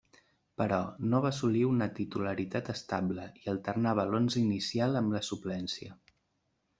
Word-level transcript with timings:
Però, 0.59 0.77
no 1.09 1.17
va 1.25 1.31
assolir 1.35 1.59
una 1.71 1.87
titularitat 1.99 2.71
estable, 2.73 3.27
i 3.43 3.51
alternava 3.53 4.07
l'onze 4.13 4.41
inicial 4.45 4.97
amb 5.03 5.17
la 5.19 5.23
suplència. 5.29 5.99